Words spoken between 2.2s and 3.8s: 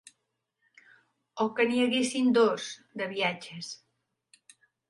dos, de viatges.